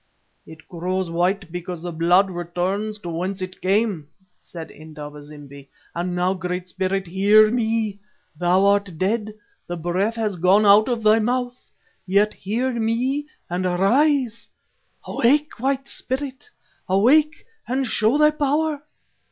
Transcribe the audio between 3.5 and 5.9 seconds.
came," said Indaba zimbi.